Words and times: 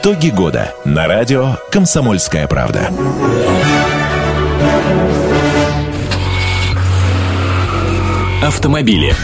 Итоги 0.00 0.28
года 0.28 0.74
на 0.84 1.06
радио 1.06 1.56
«Комсомольская 1.70 2.46
правда». 2.46 2.90
Автомобили. 8.42 9.14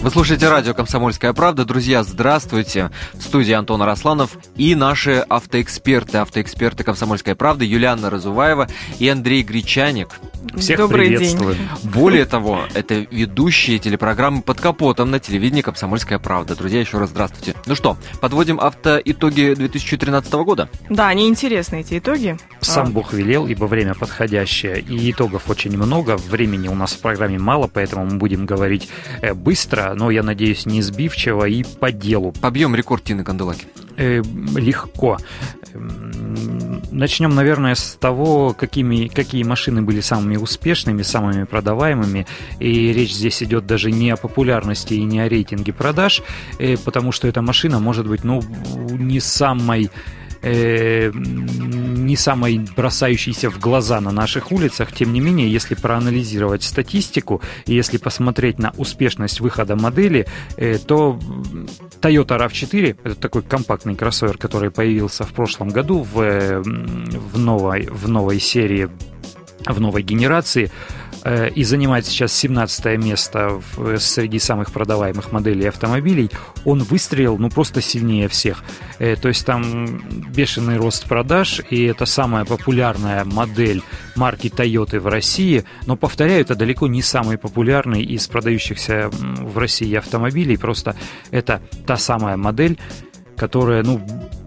Вы 0.00 0.10
слушаете 0.10 0.48
радио 0.48 0.74
«Комсомольская 0.74 1.32
правда». 1.32 1.64
Друзья, 1.64 2.04
здравствуйте. 2.04 2.90
В 3.14 3.22
студии 3.22 3.52
Антон 3.52 3.82
Арасланов 3.82 4.38
и 4.54 4.76
наши 4.76 5.24
автоэксперты. 5.28 6.18
Автоэксперты 6.18 6.84
«Комсомольской 6.84 7.34
правды» 7.34 7.64
Юлиана 7.64 8.08
Разуваева 8.08 8.68
и 9.00 9.08
Андрей 9.08 9.42
Гречаник. 9.42 10.10
Всех 10.56 10.78
Добрый 10.78 11.08
приветствую. 11.08 11.56
День. 11.56 11.68
Более 11.92 12.24
того, 12.24 12.60
это 12.74 13.06
ведущие 13.10 13.78
телепрограммы 13.78 14.42
«Под 14.42 14.60
капотом» 14.60 15.10
на 15.10 15.18
телевидении 15.18 15.62
«Комсомольская 15.62 16.18
правда». 16.20 16.54
Друзья, 16.54 16.80
еще 16.80 16.98
раз 16.98 17.10
здравствуйте. 17.10 17.54
Ну 17.66 17.74
что, 17.74 17.96
подводим 18.20 18.60
автоитоги 18.60 19.54
2013 19.54 20.32
года? 20.34 20.68
Да, 20.88 21.08
они 21.08 21.28
интересные, 21.28 21.80
эти 21.80 21.98
итоги. 21.98 22.38
Сам 22.60 22.88
а. 22.88 22.90
Бог 22.90 23.12
велел, 23.12 23.46
ибо 23.46 23.64
время 23.64 23.94
подходящее, 23.94 24.80
и 24.80 25.10
итогов 25.10 25.50
очень 25.50 25.76
много. 25.76 26.16
Времени 26.16 26.68
у 26.68 26.74
нас 26.74 26.92
в 26.92 27.00
программе 27.00 27.38
мало, 27.38 27.68
поэтому 27.72 28.06
мы 28.06 28.16
будем 28.18 28.46
говорить 28.46 28.88
э, 29.22 29.34
быстро, 29.34 29.87
но, 29.94 30.10
я 30.10 30.22
надеюсь, 30.22 30.66
не 30.66 30.82
сбивчиво 30.82 31.44
и 31.44 31.64
по 31.64 31.92
делу. 31.92 32.32
Побьем 32.32 32.74
рекорд 32.74 33.04
Тины 33.04 33.24
Канделаки. 33.24 33.66
Э, 33.96 34.22
легко. 34.56 35.18
Начнем, 36.92 37.34
наверное, 37.34 37.74
с 37.74 37.96
того, 38.00 38.54
какими, 38.54 39.08
какие 39.08 39.42
машины 39.42 39.82
были 39.82 40.00
самыми 40.00 40.36
успешными, 40.36 41.02
самыми 41.02 41.44
продаваемыми. 41.44 42.26
И 42.60 42.92
речь 42.92 43.12
здесь 43.12 43.42
идет 43.42 43.66
даже 43.66 43.90
не 43.90 44.10
о 44.10 44.16
популярности 44.16 44.94
и 44.94 45.04
не 45.04 45.20
о 45.20 45.28
рейтинге 45.28 45.72
продаж, 45.72 46.22
э, 46.58 46.76
потому 46.76 47.12
что 47.12 47.28
эта 47.28 47.42
машина 47.42 47.80
может 47.80 48.06
быть 48.06 48.24
ну, 48.24 48.42
не 48.90 49.20
самой 49.20 49.90
э, 50.42 51.10
не 51.12 52.16
самой 52.16 52.58
бросающейся 52.76 53.50
в 53.50 53.58
глаза 53.58 54.00
на 54.00 54.10
наших 54.10 54.52
улицах. 54.52 54.92
Тем 54.92 55.12
не 55.12 55.20
менее, 55.20 55.50
если 55.50 55.74
проанализировать 55.74 56.62
статистику 56.62 57.42
и 57.66 57.74
если 57.74 57.98
посмотреть 57.98 58.58
на 58.58 58.72
успешность 58.76 59.40
выхода 59.40 59.76
модели, 59.76 60.26
э, 60.56 60.78
то 60.78 61.18
Toyota 62.00 62.38
RAV4, 62.38 62.98
это 63.04 63.14
такой 63.14 63.42
компактный 63.42 63.94
кроссовер, 63.94 64.38
который 64.38 64.70
появился 64.70 65.24
в 65.24 65.32
прошлом 65.32 65.68
году 65.68 66.02
в, 66.02 66.62
в, 66.62 67.38
новой, 67.38 67.88
в 67.90 68.08
новой 68.08 68.40
серии, 68.40 68.88
в 69.66 69.80
новой 69.80 70.02
генерации, 70.02 70.70
и 71.54 71.64
занимает 71.64 72.06
сейчас 72.06 72.32
17 72.32 72.98
место 72.98 73.60
в, 73.76 73.98
среди 73.98 74.38
самых 74.38 74.72
продаваемых 74.72 75.32
моделей 75.32 75.68
автомобилей, 75.68 76.30
он 76.64 76.82
выстрелил 76.82 77.36
ну 77.38 77.50
просто 77.50 77.80
сильнее 77.80 78.28
всех. 78.28 78.64
Э, 78.98 79.16
то 79.16 79.28
есть 79.28 79.44
там 79.44 80.00
бешеный 80.32 80.76
рост 80.76 81.06
продаж, 81.06 81.60
и 81.70 81.84
это 81.84 82.06
самая 82.06 82.44
популярная 82.44 83.24
модель 83.24 83.82
марки 84.16 84.48
Toyota 84.48 84.98
в 84.98 85.06
России, 85.06 85.64
но, 85.86 85.96
повторяю, 85.96 86.40
это 86.40 86.54
далеко 86.54 86.86
не 86.86 87.02
самый 87.02 87.38
популярный 87.38 88.02
из 88.02 88.26
продающихся 88.26 89.10
в 89.12 89.56
России 89.58 89.94
автомобилей, 89.94 90.56
просто 90.56 90.96
это 91.30 91.60
та 91.86 91.96
самая 91.96 92.36
модель, 92.36 92.78
которая, 93.36 93.82
ну, 93.82 94.00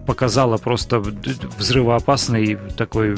показала 0.06 0.58
просто 0.58 0.98
взрывоопасный 0.98 2.58
такой 2.76 3.16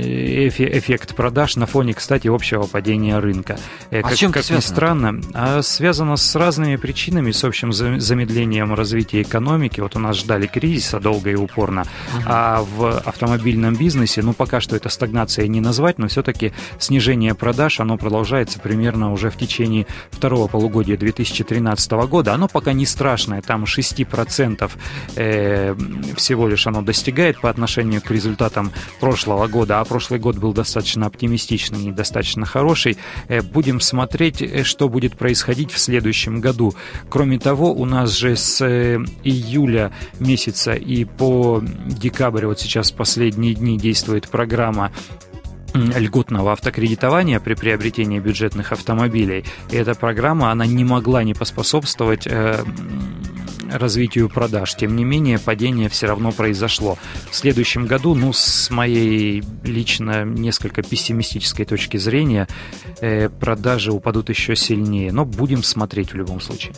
эффект 0.00 1.14
продаж 1.14 1.56
на 1.56 1.66
фоне, 1.66 1.94
кстати, 1.94 2.28
общего 2.28 2.64
падения 2.64 3.18
рынка. 3.18 3.58
Э, 3.90 4.00
а 4.00 4.08
как, 4.08 4.16
чем 4.16 4.32
как 4.32 4.48
ни 4.50 4.60
странно, 4.60 5.20
а 5.34 5.62
связано 5.62 6.16
с 6.16 6.34
разными 6.34 6.76
причинами, 6.76 7.30
с 7.30 7.44
общим 7.44 7.72
замедлением 7.72 8.74
развития 8.74 9.22
экономики. 9.22 9.80
Вот 9.80 9.96
у 9.96 9.98
нас 9.98 10.16
ждали 10.16 10.46
кризиса 10.46 11.00
долго 11.00 11.30
и 11.30 11.34
упорно, 11.34 11.82
угу. 11.82 12.22
а 12.26 12.62
в 12.62 12.98
автомобильном 12.98 13.76
бизнесе, 13.76 14.22
ну 14.22 14.32
пока 14.32 14.60
что 14.60 14.76
это 14.76 14.88
стагнация 14.88 15.46
не 15.46 15.60
назвать, 15.60 15.98
но 15.98 16.08
все-таки 16.08 16.52
снижение 16.78 17.34
продаж, 17.34 17.80
оно 17.80 17.96
продолжается 17.96 18.58
примерно 18.58 19.12
уже 19.12 19.30
в 19.30 19.36
течение 19.36 19.86
второго 20.10 20.48
полугодия 20.48 20.96
2013 20.96 21.92
года. 21.92 22.34
Оно 22.34 22.48
пока 22.48 22.72
не 22.72 22.86
страшное, 22.86 23.42
там 23.42 23.64
6% 23.64 24.70
э, 25.16 25.74
всего 26.16 26.48
лишь 26.48 26.66
оно 26.66 26.82
достигает 26.82 27.40
по 27.40 27.50
отношению 27.50 28.02
к 28.02 28.10
результатам 28.10 28.72
прошлого 29.00 29.46
года, 29.46 29.80
а 29.80 29.84
прошлый 29.90 30.20
год 30.20 30.36
был 30.36 30.52
достаточно 30.52 31.06
оптимистичный 31.06 31.88
и 31.88 31.90
достаточно 31.90 32.46
хороший. 32.46 32.96
Э, 33.26 33.42
будем 33.42 33.80
смотреть, 33.80 34.40
э, 34.40 34.62
что 34.62 34.88
будет 34.88 35.16
происходить 35.16 35.72
в 35.72 35.78
следующем 35.80 36.40
году. 36.40 36.74
Кроме 37.08 37.40
того, 37.40 37.72
у 37.72 37.84
нас 37.84 38.16
же 38.16 38.36
с 38.36 38.64
э, 38.64 38.98
июля 39.24 39.90
месяца 40.20 40.74
и 40.74 41.04
по 41.04 41.60
декабрь, 41.86 42.46
вот 42.46 42.60
сейчас 42.60 42.92
последние 42.92 43.54
дни 43.54 43.76
действует 43.76 44.28
программа 44.28 44.92
льготного 45.74 46.52
автокредитования 46.52 47.40
при 47.40 47.54
приобретении 47.54 48.20
бюджетных 48.20 48.70
автомобилей. 48.70 49.44
И 49.72 49.76
эта 49.76 49.96
программа, 49.96 50.52
она 50.52 50.66
не 50.66 50.84
могла 50.84 51.24
не 51.24 51.34
поспособствовать 51.34 52.28
развитию 53.70 54.28
продаж. 54.28 54.74
Тем 54.74 54.96
не 54.96 55.04
менее, 55.04 55.38
падение 55.38 55.88
все 55.88 56.06
равно 56.06 56.32
произошло. 56.32 56.98
В 57.30 57.36
следующем 57.36 57.86
году, 57.86 58.14
ну, 58.14 58.32
с 58.32 58.70
моей 58.70 59.42
лично 59.64 60.24
несколько 60.24 60.82
пессимистической 60.82 61.64
точки 61.64 61.96
зрения, 61.96 62.48
э, 63.00 63.28
продажи 63.28 63.92
упадут 63.92 64.28
еще 64.28 64.56
сильнее. 64.56 65.12
Но 65.12 65.24
будем 65.24 65.62
смотреть 65.62 66.12
в 66.12 66.16
любом 66.16 66.40
случае. 66.40 66.72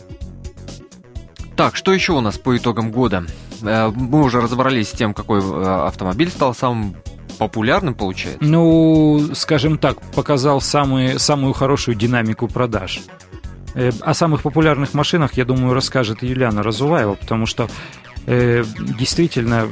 Так, 1.55 1.75
что 1.75 1.93
еще 1.93 2.13
у 2.13 2.21
нас 2.21 2.37
по 2.37 2.57
итогам 2.57 2.91
года? 2.91 3.25
Э, 3.61 3.91
мы 3.93 4.23
уже 4.23 4.41
разобрались 4.41 4.89
с 4.89 4.93
тем, 4.93 5.13
какой 5.13 5.39
э, 5.41 5.85
автомобиль 5.85 6.29
стал 6.29 6.53
самым 6.55 6.95
популярным, 7.37 7.93
получается? 7.93 8.43
Ну, 8.43 9.29
скажем 9.33 9.77
так, 9.77 10.01
показал 10.11 10.61
самые, 10.61 11.19
самую 11.19 11.53
хорошую 11.53 11.95
динамику 11.95 12.47
продаж. 12.47 13.01
Э, 13.75 13.91
о 14.01 14.13
самых 14.13 14.43
популярных 14.43 14.93
машинах, 14.93 15.33
я 15.33 15.45
думаю, 15.45 15.73
расскажет 15.73 16.23
Юлиана 16.23 16.63
Разуваева, 16.63 17.15
потому 17.15 17.45
что 17.45 17.69
э, 18.27 18.63
действительно 18.97 19.67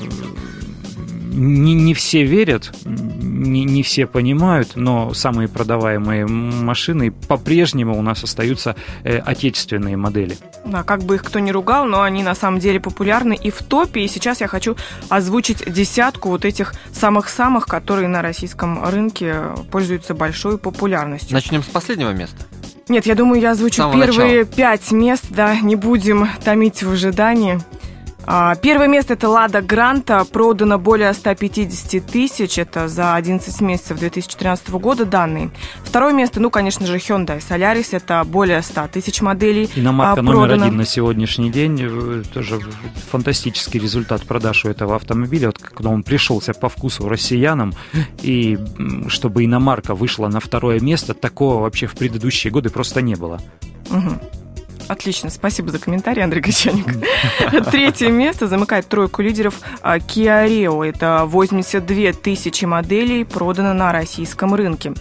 не, 1.32 1.74
не 1.74 1.94
все 1.94 2.24
верят, 2.24 2.72
не, 2.86 3.64
не 3.64 3.84
все 3.84 4.06
понимают, 4.06 4.76
но 4.76 5.14
самые 5.14 5.48
продаваемые 5.48 6.28
машины 6.28 7.12
по-прежнему 7.12 7.98
у 7.98 8.02
нас 8.02 8.24
остаются 8.24 8.76
э, 9.04 9.18
отечественные 9.18 9.98
модели. 9.98 10.38
Да, 10.66 10.84
как 10.84 11.04
бы 11.04 11.16
их 11.16 11.24
кто 11.24 11.40
ни 11.40 11.52
ругал, 11.52 11.86
но 11.86 12.02
они 12.02 12.24
на 12.24 12.36
самом 12.36 12.60
деле 12.60 12.80
популярны 12.80 13.34
и 13.34 13.50
в 13.50 13.60
топе. 13.60 14.02
И 14.02 14.08
сейчас 14.08 14.42
я 14.42 14.48
хочу 14.48 14.76
озвучить 15.10 15.72
десятку 15.72 16.30
вот 16.30 16.44
этих 16.44 16.74
самых-самых, 16.92 17.66
которые 17.66 18.08
на 18.08 18.22
российском 18.22 18.84
рынке 18.84 19.36
пользуются 19.72 20.14
большой 20.14 20.58
популярностью. 20.58 21.34
Начнем 21.34 21.64
с 21.64 21.68
последнего 21.68 22.12
места. 22.12 22.46
Нет, 22.92 23.06
я 23.06 23.16
думаю, 23.16 23.40
я 23.42 23.52
озвучу 23.52 23.90
первые 23.94 24.44
начала. 24.44 24.44
пять 24.44 24.92
мест, 24.92 25.24
да, 25.30 25.56
не 25.56 25.78
будем 25.78 26.28
томить 26.44 26.84
в 26.84 26.92
ожидании. 26.92 27.62
А, 28.26 28.56
первое 28.56 28.88
место 28.88 29.14
это 29.14 29.30
Лада 29.30 29.62
Гранта, 29.62 30.24
продано 30.26 30.78
более 30.78 31.14
150 31.14 32.06
тысяч, 32.06 32.58
это 32.58 32.88
за 32.88 33.16
11 33.16 33.62
месяцев 33.62 34.00
2013 34.00 34.70
года 34.72 35.06
данные. 35.06 35.52
Второе 35.84 36.14
место, 36.14 36.40
ну, 36.40 36.50
конечно 36.50 36.86
же, 36.86 36.98
Hyundai 36.98 37.40
Solaris, 37.40 37.90
это 37.92 38.24
более 38.24 38.62
100 38.62 38.90
тысяч 38.90 39.22
моделей 39.22 39.70
Иномарка 39.76 40.20
а, 40.20 40.24
номер 40.24 40.54
один 40.54 40.78
на 40.78 40.86
сегодняшний 40.86 41.50
день, 41.50 41.80
э, 41.82 42.24
тоже 42.34 42.60
фантастический 43.10 43.80
результат 43.80 44.24
продаж 44.24 44.66
у 44.66 44.70
этого 44.70 44.96
автомобиля, 44.96 45.48
вот 45.48 45.58
когда 45.58 45.90
он 45.90 46.04
пришелся 46.04 46.54
по 46.54 46.70
вкусу 46.70 47.10
россиянам, 47.10 47.74
и 48.22 48.58
чтобы 49.08 49.46
иномарка 49.46 49.96
вышла 49.96 50.28
на 50.28 50.40
второе 50.40 50.80
место, 50.80 51.14
такого 51.14 51.62
вообще 51.62 51.88
в 51.88 51.96
предыдущие 51.96 52.52
годы 52.52 52.70
просто 52.70 53.02
не 53.02 53.16
было. 53.16 53.40
Угу. 53.90 54.41
Отлично, 54.92 55.30
спасибо 55.30 55.72
за 55.72 55.80
комментарий, 55.80 56.22
Андрей 56.22 56.42
Гречаник. 56.42 56.86
Третье 57.72 58.10
место 58.10 58.48
замыкает 58.48 58.88
тройку 58.90 59.22
лидеров 59.22 59.62
а, 59.82 60.00
Kia 60.00 60.46
Rio. 60.46 60.86
Это 60.86 61.24
82 61.28 62.12
тысячи 62.12 62.66
моделей 62.66 63.24
продано 63.24 63.74
на 63.74 63.94
российском 63.94 64.54
рынке. 64.54 64.94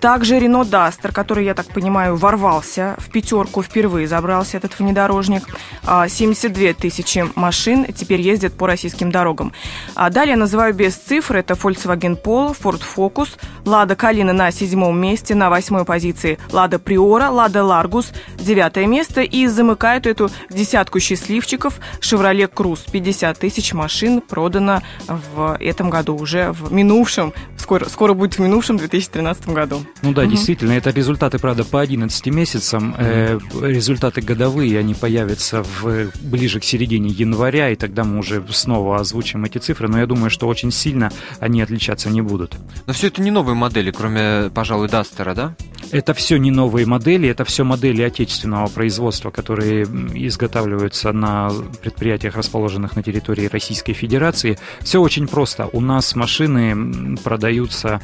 Также 0.00 0.38
Рено 0.38 0.64
Дастер, 0.64 1.12
который, 1.12 1.44
я 1.44 1.52
так 1.52 1.66
понимаю, 1.66 2.16
ворвался 2.16 2.96
в 2.98 3.10
пятерку, 3.10 3.62
впервые 3.62 4.08
забрался 4.08 4.56
этот 4.56 4.78
внедорожник. 4.78 5.42
72 5.84 6.70
а, 6.70 6.74
тысячи 6.74 7.26
машин 7.34 7.84
теперь 7.92 8.22
ездят 8.22 8.54
по 8.54 8.66
российским 8.66 9.12
дорогам. 9.12 9.52
А 9.94 10.08
далее 10.08 10.36
называю 10.36 10.72
без 10.72 10.94
цифр. 10.96 11.36
Это 11.36 11.52
Volkswagen 11.52 12.20
Polo, 12.20 12.56
Ford 12.58 12.82
Focus, 12.96 13.38
Lada 13.64 13.94
Калина 13.94 14.32
на 14.32 14.50
седьмом 14.50 14.98
месте, 14.98 15.34
на 15.34 15.50
восьмой 15.50 15.84
позиции 15.84 16.38
Lada 16.48 16.82
Priora, 16.82 17.30
Lada 17.30 17.62
Largus, 17.62 18.06
девятое 18.38 18.86
место. 18.86 19.20
И 19.20 19.46
замыкают 19.48 20.06
эту 20.06 20.30
десятку 20.48 20.98
счастливчиков 20.98 21.78
Chevrolet 22.00 22.50
Cruze. 22.50 22.90
50 22.90 23.38
тысяч 23.38 23.74
машин 23.74 24.22
продано 24.22 24.80
в 25.06 25.58
этом 25.60 25.90
году, 25.90 26.16
уже 26.16 26.52
в 26.52 26.72
минувшем, 26.72 27.34
скоро, 27.58 27.84
скоро 27.86 28.14
будет 28.14 28.36
в 28.36 28.38
минувшем 28.38 28.78
2013 28.78 29.48
году. 29.48 29.82
Ну 30.02 30.12
да, 30.12 30.22
угу. 30.22 30.30
действительно, 30.30 30.72
это 30.72 30.90
результаты, 30.90 31.38
правда, 31.38 31.64
по 31.64 31.80
11 31.80 32.26
месяцам. 32.26 32.92
Угу. 32.92 32.96
Э, 32.98 33.38
результаты, 33.38 33.40
правда, 33.40 33.40
по 33.40 33.40
11 33.40 33.60
месяцам. 33.60 33.70
Результаты 33.70 34.20
годовые, 34.20 34.78
они 34.78 34.94
появятся 34.94 35.62
в, 35.62 36.10
ближе 36.22 36.60
к 36.60 36.64
середине 36.64 37.10
января, 37.10 37.70
и 37.70 37.76
тогда 37.76 38.04
мы 38.04 38.18
уже 38.18 38.42
снова 38.50 39.00
озвучим 39.00 39.44
эти 39.44 39.58
цифры. 39.58 39.88
Но 39.88 39.98
я 39.98 40.06
думаю, 40.06 40.30
что 40.30 40.48
очень 40.48 40.70
сильно 40.70 41.12
они 41.38 41.62
отличаться 41.62 42.10
не 42.10 42.22
будут. 42.22 42.56
Но 42.86 42.92
все 42.92 43.08
это 43.08 43.20
не 43.22 43.30
новые 43.30 43.54
модели, 43.54 43.90
кроме, 43.90 44.50
пожалуй, 44.50 44.88
Дастера, 44.88 45.34
да? 45.34 45.54
Это 45.92 46.14
все 46.14 46.36
не 46.36 46.50
новые 46.50 46.86
модели, 46.86 47.28
это 47.28 47.44
все 47.44 47.64
модели 47.64 48.02
отечественного 48.02 48.68
производства, 48.68 49.30
которые 49.30 49.84
изготавливаются 49.84 51.12
на 51.12 51.50
предприятиях, 51.82 52.36
расположенных 52.36 52.96
на 52.96 53.02
территории 53.02 53.46
Российской 53.46 53.92
Федерации. 53.92 54.58
Все 54.80 55.00
очень 55.00 55.26
просто. 55.26 55.68
У 55.72 55.80
нас 55.80 56.14
машины 56.14 57.16
продаются 57.24 58.00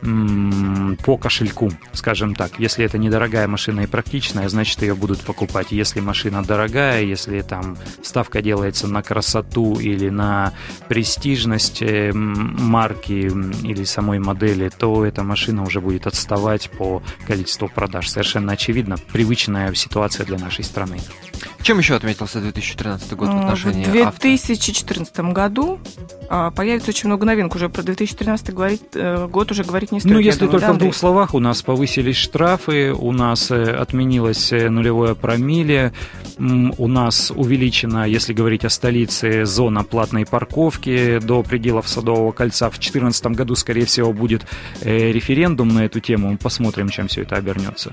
по 0.00 1.16
кошельку, 1.16 1.70
скажем 1.92 2.34
так. 2.34 2.58
Если 2.58 2.84
это 2.84 2.98
недорогая 2.98 3.48
машина 3.48 3.80
и 3.80 3.86
практичная, 3.86 4.48
значит 4.48 4.82
ее 4.82 4.94
будут 4.94 5.20
покупать. 5.20 5.68
Если 5.70 6.00
машина 6.00 6.44
дорогая, 6.44 7.02
если 7.02 7.40
там 7.40 7.76
ставка 8.02 8.42
делается 8.42 8.88
на 8.88 9.02
красоту 9.02 9.78
или 9.78 10.08
на 10.08 10.52
престижность 10.88 11.82
э, 11.82 12.12
марки 12.12 13.30
или 13.66 13.84
самой 13.84 14.18
модели, 14.18 14.68
то 14.68 15.04
эта 15.04 15.22
машина 15.22 15.62
уже 15.62 15.80
будет 15.80 16.06
отставать 16.06 16.70
по 16.70 17.02
количеству 17.26 17.68
продаж. 17.68 18.08
Совершенно 18.08 18.52
очевидно, 18.52 18.96
привычная 19.12 19.72
ситуация 19.74 20.26
для 20.26 20.38
нашей 20.38 20.64
страны. 20.64 20.98
Чем 21.66 21.78
еще 21.78 21.96
отметился 21.96 22.38
2013 22.38 23.14
год 23.14 23.28
в 23.28 23.36
отношении 23.38 23.82
В 23.86 24.20
2014 24.20 25.18
авто? 25.18 25.32
году 25.32 25.80
а, 26.28 26.52
появится 26.52 26.90
очень 26.90 27.08
много 27.08 27.26
новинок. 27.26 27.56
Уже 27.56 27.68
про 27.68 27.82
2013 27.82 28.54
говорить, 28.54 28.82
э, 28.94 29.26
год 29.26 29.50
уже 29.50 29.64
говорить 29.64 29.90
не 29.90 29.98
стоит. 29.98 30.14
Ну, 30.14 30.20
если 30.20 30.44
думаю, 30.44 30.52
только 30.52 30.66
да, 30.68 30.72
в 30.74 30.78
двух 30.78 30.94
словах, 30.94 31.34
у 31.34 31.40
нас 31.40 31.62
повысились 31.62 32.14
штрафы, 32.14 32.92
у 32.92 33.10
нас 33.10 33.50
э, 33.50 33.64
отменилось 33.64 34.52
э, 34.52 34.70
нулевое 34.70 35.16
промилле, 35.16 35.92
у 36.38 36.86
нас 36.86 37.32
увеличена, 37.34 38.06
если 38.06 38.32
говорить 38.32 38.64
о 38.64 38.70
столице, 38.70 39.44
зона 39.44 39.82
платной 39.82 40.24
парковки 40.24 41.18
до 41.18 41.42
пределов 41.42 41.88
Садового 41.88 42.30
кольца. 42.30 42.66
В 42.66 42.74
2014 42.74 43.26
году, 43.26 43.56
скорее 43.56 43.86
всего, 43.86 44.12
будет 44.12 44.46
референдум 44.82 45.70
на 45.70 45.86
эту 45.86 45.98
тему. 45.98 46.30
Мы 46.30 46.36
посмотрим, 46.36 46.90
чем 46.90 47.08
все 47.08 47.22
это 47.22 47.34
обернется. 47.34 47.92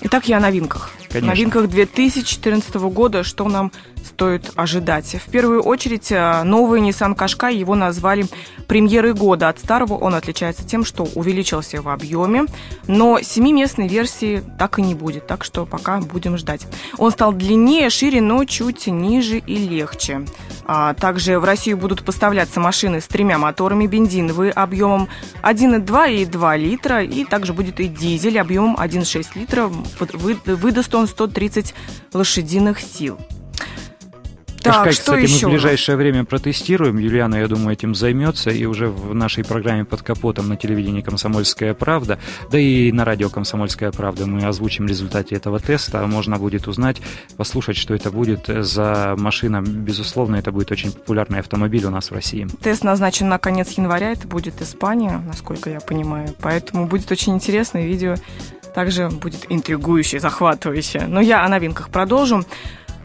Итак, 0.00 0.26
я 0.26 0.38
о 0.38 0.40
новинках. 0.40 0.90
Конечно. 1.14 1.30
Новинках 1.30 1.68
2014 1.68 2.74
года, 2.74 3.22
что 3.22 3.48
нам 3.48 3.70
стоит 4.04 4.50
ожидать. 4.56 5.16
В 5.24 5.30
первую 5.30 5.62
очередь, 5.62 6.10
э, 6.10 6.42
новый 6.42 6.80
Nissan 6.80 7.16
Qashqai, 7.16 7.54
его 7.54 7.74
назвали 7.76 8.26
премьерой 8.66 9.14
года. 9.14 9.48
От 9.48 9.60
старого 9.60 9.94
он 9.94 10.14
отличается 10.14 10.64
тем, 10.64 10.84
что 10.84 11.04
увеличился 11.14 11.80
в 11.82 11.88
объеме, 11.88 12.46
но 12.88 13.20
семиместной 13.20 13.88
версии 13.88 14.42
так 14.58 14.78
и 14.78 14.82
не 14.82 14.94
будет, 14.94 15.26
так 15.26 15.44
что 15.44 15.66
пока 15.66 15.98
будем 15.98 16.36
ждать. 16.36 16.66
Он 16.98 17.12
стал 17.12 17.32
длиннее, 17.32 17.90
шире, 17.90 18.20
но 18.20 18.44
чуть 18.44 18.88
ниже 18.88 19.38
и 19.38 19.56
легче. 19.56 20.26
А 20.66 20.94
также 20.94 21.38
в 21.38 21.44
Россию 21.44 21.76
будут 21.76 22.04
поставляться 22.04 22.58
машины 22.58 23.00
с 23.00 23.06
тремя 23.06 23.38
моторами, 23.38 23.86
бензиновые 23.86 24.50
объемом 24.52 25.08
1,2 25.42 26.14
и 26.14 26.24
2 26.24 26.56
литра, 26.56 27.02
и 27.02 27.24
также 27.24 27.52
будет 27.52 27.80
и 27.80 27.86
дизель 27.86 28.38
объемом 28.38 28.76
1,6 28.76 29.26
литра, 29.34 29.70
выдаст 30.46 30.94
он 30.94 31.03
130 31.06 31.74
лошадиных 32.12 32.80
сил. 32.80 33.18
Так, 34.64 34.76
Кашкай, 34.76 34.92
что 34.94 35.02
кстати, 35.02 35.22
еще 35.24 35.46
мы 35.46 35.50
в 35.50 35.54
ближайшее 35.56 35.96
время 35.96 36.24
протестируем. 36.24 36.96
Юлиана, 36.96 37.34
я 37.34 37.48
думаю, 37.48 37.74
этим 37.74 37.94
займется. 37.94 38.48
И 38.48 38.64
уже 38.64 38.88
в 38.88 39.14
нашей 39.14 39.44
программе 39.44 39.84
«Под 39.84 40.00
капотом» 40.00 40.48
на 40.48 40.56
телевидении 40.56 41.02
«Комсомольская 41.02 41.74
правда», 41.74 42.18
да 42.50 42.58
и 42.58 42.90
на 42.90 43.04
радио 43.04 43.28
«Комсомольская 43.28 43.92
правда» 43.92 44.26
мы 44.26 44.46
озвучим 44.46 44.86
результаты 44.86 45.34
этого 45.34 45.60
теста. 45.60 46.06
Можно 46.06 46.38
будет 46.38 46.66
узнать, 46.66 47.02
послушать, 47.36 47.76
что 47.76 47.94
это 47.94 48.10
будет 48.10 48.46
за 48.46 49.14
машина. 49.18 49.60
Безусловно, 49.60 50.36
это 50.36 50.50
будет 50.50 50.72
очень 50.72 50.92
популярный 50.92 51.40
автомобиль 51.40 51.84
у 51.84 51.90
нас 51.90 52.10
в 52.10 52.14
России. 52.14 52.48
Тест 52.62 52.84
назначен 52.84 53.28
на 53.28 53.38
конец 53.38 53.72
января. 53.72 54.12
Это 54.12 54.26
будет 54.26 54.62
Испания, 54.62 55.22
насколько 55.26 55.68
я 55.68 55.80
понимаю. 55.80 56.34
Поэтому 56.40 56.86
будет 56.86 57.12
очень 57.12 57.34
интересное 57.34 57.86
видео. 57.86 58.14
Также 58.74 59.08
будет 59.08 59.46
интригующее, 59.48 60.20
захватывающее. 60.20 61.06
Но 61.06 61.20
я 61.20 61.44
о 61.44 61.48
новинках 61.48 61.90
продолжу. 61.90 62.44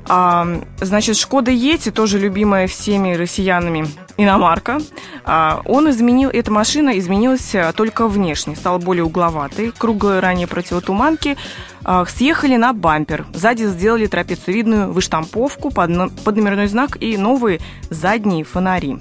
А, 0.07 0.47
значит, 0.81 1.17
Шкода 1.17 1.51
Ети, 1.51 1.91
тоже 1.91 2.17
любимая 2.17 2.67
всеми 2.67 3.13
россиянами 3.13 3.87
иномарка. 4.19 4.79
А, 5.23 5.61
он 5.65 5.89
изменил, 5.89 6.29
эта 6.29 6.51
машина 6.51 6.97
изменилась 6.99 7.55
а, 7.55 7.71
только 7.71 8.07
внешне, 8.07 8.55
стала 8.55 8.77
более 8.77 9.03
угловатой. 9.03 9.71
Круглые 9.77 10.19
ранее 10.19 10.47
противотуманки 10.47 11.37
а, 11.83 12.05
съехали 12.05 12.57
на 12.57 12.73
бампер. 12.73 13.25
Сзади 13.33 13.63
сделали 13.63 14.07
трапециевидную 14.07 14.91
выштамповку 14.91 15.71
под, 15.71 16.13
под 16.23 16.35
номерной 16.35 16.67
знак 16.67 17.01
и 17.01 17.17
новые 17.17 17.59
задние 17.89 18.43
фонари. 18.43 18.97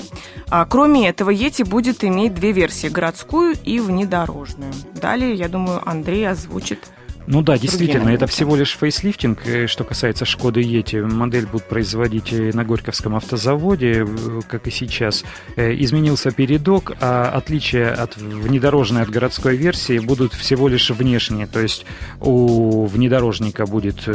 А, 0.51 0.65
кроме 0.65 1.09
этого, 1.09 1.31
Ети 1.31 1.63
будет 1.63 2.05
иметь 2.05 2.35
две 2.35 2.53
версии, 2.53 2.89
городскую 2.89 3.55
и 3.65 3.81
внедорожную. 3.81 4.73
Далее, 4.95 5.35
я 5.35 5.49
думаю, 5.49 5.83
Андрей 5.85 6.29
озвучит 6.29 6.89
ну 7.31 7.43
да, 7.43 7.59
действительно, 7.59 8.09
это 8.09 8.27
всего 8.27 8.57
лишь 8.57 8.75
фейслифтинг. 8.75 9.47
Э, 9.47 9.67
что 9.67 9.85
касается 9.85 10.25
Шкоды 10.25 10.63
Ети, 10.63 10.97
модель 10.97 11.47
будут 11.47 11.69
производить 11.69 12.33
на 12.33 12.65
Горьковском 12.65 13.15
автозаводе, 13.15 14.07
э, 14.09 14.41
как 14.49 14.67
и 14.67 14.71
сейчас. 14.71 15.25
Э, 15.57 15.75
изменился 15.75 16.31
передок, 16.31 16.93
а 17.01 17.29
отличия 17.29 17.93
от 17.93 18.17
внедорожной, 18.17 19.03
от 19.03 19.11
городской 19.11 19.57
версии 19.57 19.99
будут 19.99 20.33
всего 20.33 20.69
лишь 20.69 20.91
внешние. 20.91 21.47
То 21.47 21.61
есть 21.61 21.85
у 22.21 22.87
внедорожника 22.87 23.67
будет 23.67 24.09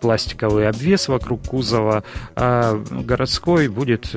пластиковый 0.00 0.68
обвес 0.68 1.08
вокруг 1.08 1.42
кузова, 1.48 2.04
а 2.36 2.80
городской 2.90 3.66
будет 3.66 4.14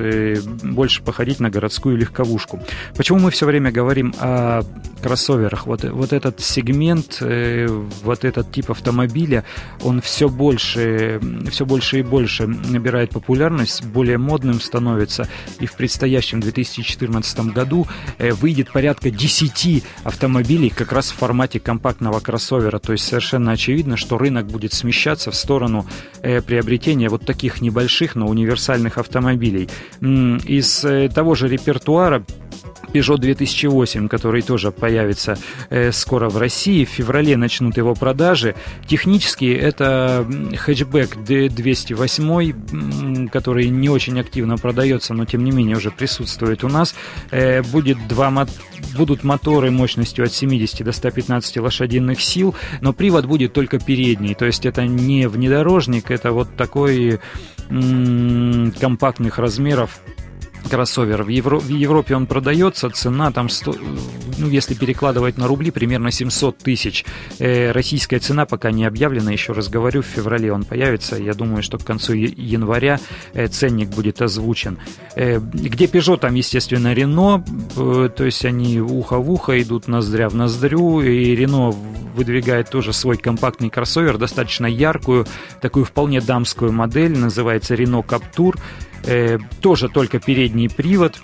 больше 0.62 1.02
походить 1.02 1.40
на 1.40 1.50
городскую 1.50 1.96
легковушку. 1.96 2.60
Почему 2.96 3.18
мы 3.18 3.32
все 3.32 3.46
время 3.46 3.72
говорим 3.72 4.14
о 4.20 4.62
кроссоверах? 5.02 5.66
Вот, 5.66 5.82
вот 5.82 6.12
этот 6.12 6.40
сегмент, 6.40 7.20
вот 7.20 8.24
этот 8.24 8.43
этот 8.44 8.52
тип 8.52 8.70
автомобиля, 8.70 9.44
он 9.82 10.00
все 10.00 10.28
больше, 10.28 11.20
все 11.50 11.66
больше 11.66 12.00
и 12.00 12.02
больше 12.02 12.46
набирает 12.46 13.10
популярность, 13.10 13.84
более 13.84 14.18
модным 14.18 14.60
становится. 14.60 15.28
И 15.60 15.66
в 15.66 15.74
предстоящем 15.74 16.40
2014 16.40 17.40
году 17.52 17.86
э, 18.18 18.32
выйдет 18.32 18.70
порядка 18.72 19.10
10 19.10 19.84
автомобилей 20.04 20.70
как 20.70 20.92
раз 20.92 21.10
в 21.10 21.16
формате 21.16 21.60
компактного 21.60 22.20
кроссовера. 22.20 22.78
То 22.78 22.92
есть 22.92 23.04
совершенно 23.04 23.52
очевидно, 23.52 23.96
что 23.96 24.18
рынок 24.18 24.46
будет 24.46 24.72
смещаться 24.72 25.30
в 25.30 25.34
сторону 25.34 25.86
э, 26.22 26.40
приобретения 26.42 27.08
вот 27.08 27.24
таких 27.24 27.60
небольших, 27.60 28.14
но 28.14 28.26
универсальных 28.26 28.98
автомобилей. 28.98 29.68
Из 30.00 30.84
э, 30.84 31.08
того 31.08 31.34
же 31.34 31.48
репертуара 31.48 32.24
Peugeot 32.94 33.18
2008, 33.18 34.08
который 34.08 34.42
тоже 34.42 34.70
появится 34.70 35.36
э, 35.68 35.90
скоро 35.90 36.28
в 36.28 36.38
России. 36.38 36.84
В 36.84 36.90
феврале 36.90 37.36
начнут 37.36 37.76
его 37.76 37.94
продажи. 37.94 38.54
Технически 38.86 39.52
это 39.52 40.24
хэтчбэк 40.56 41.24
208, 41.24 43.28
который 43.28 43.68
не 43.68 43.88
очень 43.88 44.20
активно 44.20 44.58
продается, 44.58 45.12
но 45.12 45.24
тем 45.24 45.42
не 45.42 45.50
менее 45.50 45.76
уже 45.76 45.90
присутствует 45.90 46.62
у 46.62 46.68
нас. 46.68 46.94
Э, 47.32 47.62
будет 47.62 47.98
два, 48.06 48.46
будут 48.96 49.24
моторы 49.24 49.72
мощностью 49.72 50.24
от 50.24 50.32
70 50.32 50.84
до 50.84 50.92
115 50.92 51.56
лошадиных 51.56 52.20
сил, 52.20 52.54
но 52.80 52.92
привод 52.92 53.26
будет 53.26 53.52
только 53.52 53.80
передний. 53.80 54.34
То 54.34 54.46
есть 54.46 54.66
это 54.66 54.86
не 54.86 55.26
внедорожник, 55.26 56.12
это 56.12 56.30
вот 56.30 56.54
такой 56.56 57.18
компактных 58.80 59.38
размеров 59.38 60.00
кроссовер. 60.68 61.22
В, 61.22 61.28
Евро, 61.28 61.58
в 61.58 61.68
Европе 61.68 62.16
он 62.16 62.26
продается, 62.26 62.90
цена 62.90 63.30
там, 63.30 63.48
100, 63.48 63.74
ну, 64.38 64.48
если 64.48 64.74
перекладывать 64.74 65.38
на 65.38 65.46
рубли, 65.46 65.70
примерно 65.70 66.10
700 66.10 66.58
тысяч. 66.58 67.04
Э, 67.38 67.72
российская 67.72 68.18
цена 68.18 68.46
пока 68.46 68.70
не 68.70 68.84
объявлена, 68.84 69.32
еще 69.32 69.52
раз 69.52 69.68
говорю, 69.68 70.02
в 70.02 70.06
феврале 70.06 70.52
он 70.52 70.64
появится. 70.64 71.16
Я 71.16 71.34
думаю, 71.34 71.62
что 71.62 71.78
к 71.78 71.84
концу 71.84 72.14
января 72.14 73.00
э, 73.32 73.48
ценник 73.48 73.88
будет 73.88 74.22
озвучен. 74.22 74.78
Э, 75.16 75.38
где 75.38 75.86
Peugeot, 75.86 76.18
там, 76.18 76.34
естественно, 76.34 76.94
Renault, 76.94 77.44
э, 77.76 78.08
то 78.08 78.24
есть 78.24 78.44
они 78.44 78.80
ухо 78.80 79.18
в 79.18 79.30
ухо 79.30 79.60
идут, 79.60 79.88
ноздря 79.88 80.28
в 80.28 80.34
ноздрю, 80.34 81.00
и 81.00 81.34
Renault 81.34 81.76
выдвигает 82.14 82.70
тоже 82.70 82.92
свой 82.92 83.16
компактный 83.16 83.70
кроссовер, 83.70 84.18
достаточно 84.18 84.66
яркую, 84.66 85.26
такую 85.60 85.84
вполне 85.84 86.20
дамскую 86.20 86.72
модель, 86.72 87.18
называется 87.18 87.74
Renault 87.74 88.06
Captur. 88.06 88.58
Э, 89.06 89.38
тоже 89.60 89.88
только 89.88 90.18
передний 90.18 90.70
привод, 90.70 91.20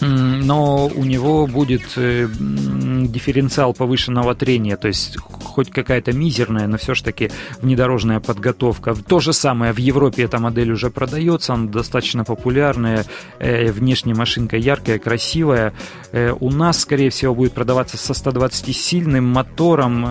но 0.00 0.86
у 0.86 1.04
него 1.04 1.46
будет 1.46 1.82
э, 1.96 2.28
дифференциал 2.28 3.74
повышенного 3.74 4.34
трения, 4.34 4.76
то 4.76 4.88
есть 4.88 5.18
хоть 5.18 5.70
какая-то 5.70 6.12
мизерная, 6.12 6.66
но 6.66 6.78
все 6.78 6.94
же 6.94 7.02
таки 7.02 7.30
внедорожная 7.60 8.20
подготовка. 8.20 8.94
То 8.94 9.20
же 9.20 9.32
самое 9.32 9.72
в 9.72 9.78
Европе 9.78 10.24
эта 10.24 10.38
модель 10.38 10.72
уже 10.72 10.90
продается, 10.90 11.54
она 11.54 11.70
достаточно 11.70 12.24
популярная, 12.24 13.04
э, 13.38 13.70
внешне 13.70 14.14
машинка 14.14 14.56
яркая, 14.56 14.98
красивая. 14.98 15.74
Э, 16.12 16.34
у 16.38 16.50
нас, 16.50 16.80
скорее 16.80 17.10
всего, 17.10 17.34
будет 17.34 17.52
продаваться 17.52 17.96
со 17.96 18.12
120-сильным 18.12 19.24
мотором, 19.24 20.06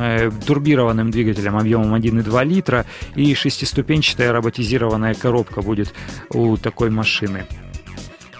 турбированным 0.46 1.12
двигателем 1.12 1.58
объемом 1.58 1.96
1,2 1.96 2.46
литра 2.46 2.86
и 3.16 3.34
шестиступенчатая 3.34 4.32
роботизированная 4.32 5.14
коробка 5.14 5.62
будет 5.62 5.94
у 6.30 6.58
такой 6.58 6.90
машины. 6.90 7.46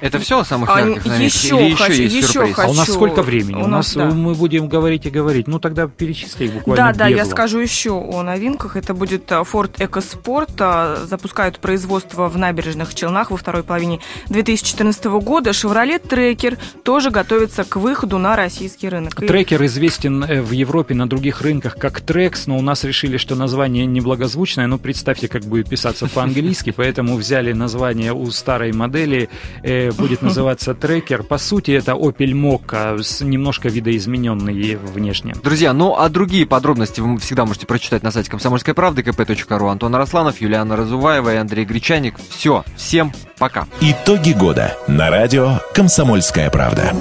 Это 0.02 0.20
все 0.20 0.40
о 0.40 0.46
самых 0.46 0.70
А, 0.70 0.80
ярких 0.82 1.06
новинках? 1.06 1.22
еще 1.34 1.56
Или 1.58 1.66
еще 1.72 1.76
хочу- 1.84 2.02
есть 2.02 2.16
еще 2.16 2.28
сюрприз? 2.28 2.56
хочу. 2.56 2.68
А 2.68 2.72
у 2.72 2.74
нас 2.74 2.88
сколько 2.92 3.22
времени? 3.22 3.56
У 3.56 3.66
У 3.66 3.68
нас 3.68 3.96
нас, 3.96 4.10
да. 4.10 4.16
мы 4.16 4.34
будем 4.34 4.68
говорить 4.68 5.06
и 5.06 5.10
говорить. 5.10 5.48
Ну 5.48 5.60
тогда 5.60 5.88
перечисли 5.88 6.46
их 6.46 6.54
буквально 6.54 6.92
Да, 6.94 6.98
да, 6.98 7.08
я 7.08 7.18
бегло. 7.18 7.30
скажу 7.32 7.60
еще 7.60 7.92
о 7.92 8.24
новинках. 8.24 8.76
Это 8.76 8.94
будет 8.94 9.32
а, 9.32 9.42
Ford 9.42 9.72
EcoSport. 9.78 10.52
а, 10.60 11.06
Запускают 11.06 11.60
производство 11.60 12.28
в 12.30 12.38
набережных 12.38 12.94
Челнах 12.96 13.32
во 13.32 13.38
второй 13.38 13.64
половине 13.64 14.00
2014 14.30 15.20
года. 15.20 15.52
Chevrolet 15.52 16.02
Tracker 16.02 16.58
тоже 16.84 17.12
готовится 17.12 17.64
к 17.64 17.76
выходу 17.76 18.18
на 18.18 18.36
российский 18.36 18.90
рынок. 18.90 19.16
Трекер 19.16 19.64
известен 19.66 20.24
э, 20.24 20.42
в 20.42 20.52
Европе 20.52 20.96
на 20.96 21.08
других 21.08 21.42
рынках 21.42 21.76
как 21.78 22.02
Трекс, 22.02 22.48
но 22.48 22.58
у 22.58 22.62
нас 22.62 22.84
решили, 22.84 23.18
что 23.18 23.36
название 23.36 23.86
неблагозвучное. 23.86 24.68
Ну, 24.68 24.78
представьте, 24.78 25.28
как 25.28 25.44
будет 25.44 25.70
писаться 25.70 26.08
по-английски, 26.08 26.72
поэтому 26.76 27.18
взяли 27.18 27.54
название 27.54 28.14
у 28.14 28.30
старой 28.32 28.72
модели, 28.72 29.30
э, 29.64 29.89
будет 29.92 30.22
называться 30.22 30.74
Трекер. 30.74 31.24
По 31.24 31.38
сути, 31.38 31.72
это 31.72 31.94
Opel 31.94 32.32
Mokka, 32.32 33.02
с 33.02 33.22
немножко 33.22 33.70
видоизмененный 33.70 34.76
внешне. 34.76 35.36
Друзья, 35.44 35.74
ну 35.74 35.96
а 35.98 36.10
другие 36.10 36.46
подробности 36.46 37.02
вы 37.02 37.18
всегда 37.20 37.46
можете 37.46 37.66
прочитать 37.66 38.04
на 38.04 38.12
сайте 38.12 38.30
комсомольской 38.30 38.74
правды 38.74 39.02
kp.ру. 39.02 39.68
Антон 39.68 39.96
Арасланов, 39.96 40.42
Юлиана 40.42 40.76
Разуваева 40.76 41.34
и 41.34 41.38
Андрей 41.38 41.66
Гречаник. 41.66 42.16
Все, 42.30 42.64
всем 42.76 43.14
пока. 43.38 43.68
Итоги 43.82 44.34
года 44.34 44.78
на 44.88 45.10
радио 45.10 45.60
«Комсомольская 45.74 46.50
правда». 46.50 46.94